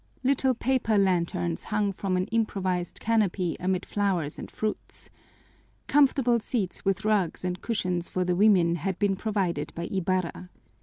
[0.23, 5.11] Little paper lanterns hung from an improvised canopy amid flowers and fruits.
[5.85, 10.49] Comfortable seats with rugs and cushions for the women had been provided by Ibarra.